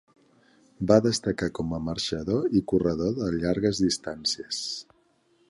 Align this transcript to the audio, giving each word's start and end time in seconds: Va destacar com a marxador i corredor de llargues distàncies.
Va 0.91 0.95
destacar 1.05 1.49
com 1.59 1.75
a 1.77 1.81
marxador 1.89 2.57
i 2.61 2.63
corredor 2.73 3.15
de 3.21 3.29
llargues 3.37 3.83
distàncies. 3.87 4.65